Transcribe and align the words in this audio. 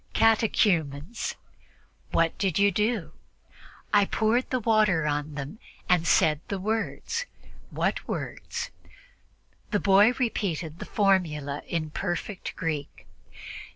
"Catechumens." 0.13 1.35
"What 2.11 2.35
did 2.39 2.57
you 2.57 2.71
do?" 2.71 3.11
"I 3.93 4.05
poured 4.05 4.49
the 4.49 4.59
water 4.59 5.05
on 5.05 5.35
them 5.35 5.59
and 5.87 6.07
said 6.07 6.39
the 6.47 6.57
words." 6.59 7.27
"What 7.69 8.07
words?" 8.07 8.71
The 9.69 9.79
boy 9.79 10.13
repeated 10.13 10.79
the 10.79 10.85
formula 10.85 11.61
in 11.67 11.91
perfect 11.91 12.55
Greek. 12.55 13.05